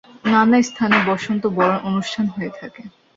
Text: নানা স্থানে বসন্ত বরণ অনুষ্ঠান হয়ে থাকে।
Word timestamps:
নানা 0.25 0.57
স্থানে 0.69 0.97
বসন্ত 1.07 1.43
বরণ 1.55 1.77
অনুষ্ঠান 1.89 2.25
হয়ে 2.27 2.51
থাকে। 2.59 2.81